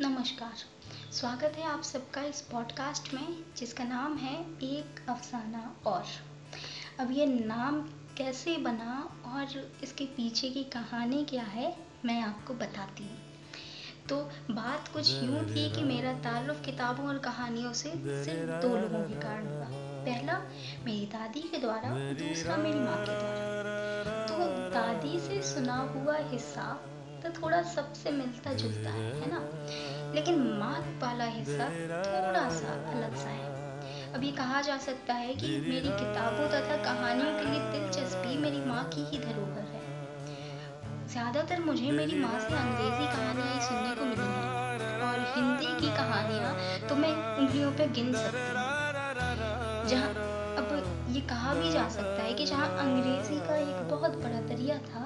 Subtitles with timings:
[0.00, 0.52] नमस्कार।
[1.12, 6.04] स्वागत है आप सबका इस पॉडकास्ट में, जिसका नाम है एक अफसाना और।
[7.00, 7.80] अब ये नाम
[8.16, 13.18] कैसे बना और इसके पीछे की कहानी क्या है, मैं आपको बताती हूँ।
[14.08, 14.16] तो
[14.50, 17.90] बात कुछ यूँ थी कि मेरा ताल्लुक़ किताबों और कहानियों से
[18.24, 19.66] सिर्फ़ दो लोगों के कारण हुआ
[20.04, 20.38] पहला,
[20.84, 24.38] मेरी दादी के द्वारा, दूसरा, मेरी माँ के द्वारा। तो
[24.70, 26.80] दादी से सुना हुआ हिस्सा
[27.22, 29.42] तो थोड़ा सबसे मिलता जुलता है है ना?
[30.14, 31.68] लेकिन माँ वाला हिस्सा
[32.04, 33.46] थोड़ा सा अलग सा है।
[34.14, 38.60] अब ये कहा जा सकता है कि मेरी किताबों तथा कहानियों के लिए दिलचस्पी मेरी
[38.60, 39.82] माँ की ही धरोहर है।
[41.08, 44.52] ज़्यादातर मुझे मेरी माँ से अंग्रेज़ी कहानियाँ ही सुनने को मिली हैं
[45.00, 46.56] और हिंदी की कहानियाँ
[46.88, 50.08] तो मैं उंगलियों पे गिन सकती हूँ। जहाँ
[50.58, 50.72] अब
[51.08, 55.04] ये कहा भी जा सकता है कि जहाँ अंग्रेज़ी का एक बहुत बड़ा दरिया था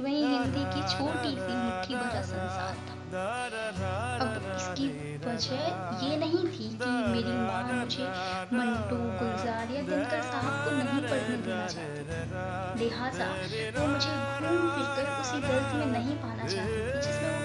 [0.00, 4.86] वहीं हिंदी की छोटी सी मुट्ठी भरा संसार था। अब इसकी
[5.24, 5.60] वजह
[6.04, 8.06] ये नहीं थी कि मेरी माँ मुझे
[8.52, 13.28] मंटू गुलजार या दिनकर साहब को नहीं पढ़ने देना चाहती। लिहाजा,
[13.76, 14.64] वो मुझे घूम
[14.96, 17.40] फिर उसी दर्द में नहीं पाना चाहती थी जिसमें वो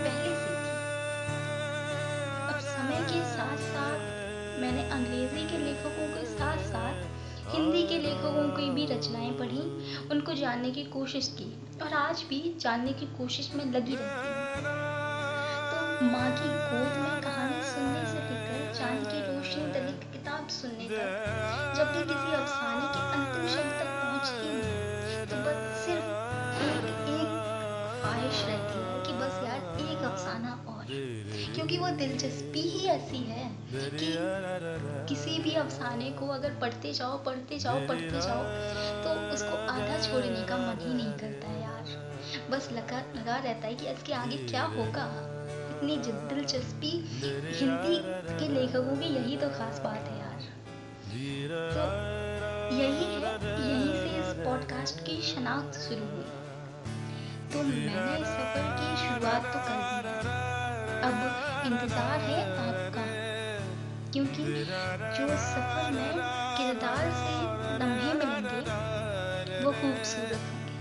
[8.59, 9.61] लेखकों की भी रचनाएँ पढ़ी,
[10.11, 11.47] उनको जानने की कोशिश की
[11.81, 14.67] और आज भी जानने की कोशिश में लगी रहती हूँ।
[15.71, 20.87] तो माँ की गोद में कहानी सुनने से लेकर चाँद की रोशनी दलित किताब सुनने
[20.89, 21.09] तक,
[21.77, 23.88] जब भी किसी अफसाने के अंतिम शब्द तक
[31.55, 34.09] क्योंकि वो दिलचस्पी ही ऐसी है कि
[35.09, 38.43] किसी भी अफसाने को अगर पढ़ते जाओ पढ़ते जाओ पढ़ते जाओ
[39.03, 41.97] तो उसको आधा छोड़ने का मन ही नहीं करता यार।
[42.51, 45.05] बस लगा लगा रहता है कि इसके आगे क्या होगा।
[45.71, 45.97] इतनी
[46.29, 46.91] दिलचस्पी
[47.59, 47.97] हिंदी
[48.39, 50.41] के लेखकों की यही तो खास बात है यार।
[51.75, 51.83] तो
[52.75, 56.29] यही है, यहीं से इस पॉडकास्ट की शनाख्त शुरू हुई।
[57.53, 60.08] तो मैंने इस सफ़र की शुरुआत तो कर दी।
[60.99, 61.15] अब
[61.65, 63.03] इंतज़ार है आपका,
[64.11, 66.13] क्योंकि जो सफ़र में
[66.57, 67.35] किरदार से
[67.79, 68.61] लम्हे मिलेंगे,
[69.63, 70.77] वो खूबसूरत होंगे।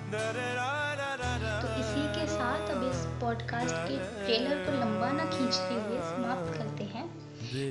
[1.60, 6.58] तो इसी के साथ अब इस पॉडकास्ट के ट्रेलर को लंबा ना खींचते हुए समाप्त
[6.58, 7.06] करते हैं।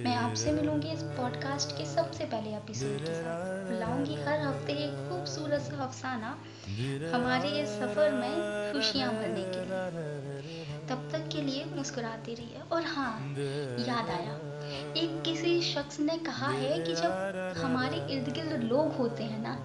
[0.04, 4.94] मैं आपसे मिलूँगी इस पॉडकास्ट के सबसे पहले एपिसोड के साथ। बुलाऊँगी हर हफ़्ते एक
[5.10, 6.36] खूबसूरत सा अफसाना
[7.14, 10.37] हमारे इस सफ़र में खुशियाँ भरने के लिए।
[11.38, 13.36] के लिए मुस्कुराती रही है। और हाँ
[13.80, 14.36] याद आया।
[14.98, 19.56] एक किसी शख्स ने कहा है कि जब हमारे इर्द गिर्द लोग होते हैं ना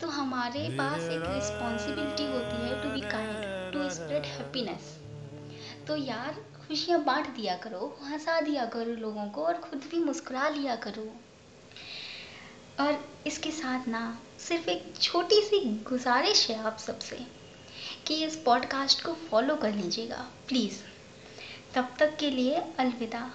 [0.00, 4.96] तो हमारे पास एक रिस्पॉन्सिबिलिटी होती है to be kind to spread happiness
[5.88, 10.48] तो यार, खुशियाँ बांट दिया करो, हंसा दिया करो लोगों को और खुद भी मुस्कुरा
[10.48, 11.06] लिया करो।
[12.84, 15.58] और इसके साथ ना, सिर्फ़ एक छोटी सी
[15.88, 17.18] गुजारिश है आप सबसे,
[18.06, 20.78] कि इस पॉडकास्ट को फॉलो कर लीजिएगा प्लीज़
[21.74, 23.30] तब तक के लिए अलविदा।